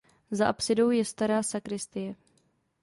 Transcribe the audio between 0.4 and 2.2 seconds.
apsidou je stará sakristie.